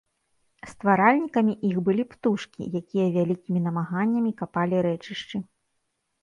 Стваральнікамі 0.69 1.53
іх 1.69 1.75
былі 1.89 2.05
птушкі, 2.13 2.69
якія 2.81 3.05
вялікімі 3.19 3.59
намаганнямі 3.67 4.31
капалі 4.41 4.77
рэчышчы. 4.89 5.37